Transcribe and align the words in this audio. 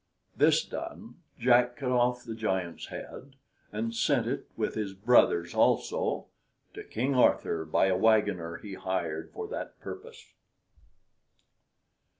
This 0.35 0.65
done, 0.65 1.21
Jack 1.37 1.75
cut 1.75 1.91
off 1.91 2.23
the 2.23 2.33
giant's 2.33 2.87
head, 2.87 3.35
and 3.71 3.93
sent 3.93 4.25
it, 4.25 4.47
with 4.57 4.73
his 4.73 4.95
brother's 4.95 5.53
also, 5.53 6.25
to 6.73 6.83
King 6.83 7.13
Arthur, 7.13 7.65
by 7.65 7.85
a 7.85 7.95
wagoner 7.95 8.55
he 8.57 8.73
hired 8.73 9.31
for 9.31 9.47
that 9.49 9.79
purpose. 9.79 10.25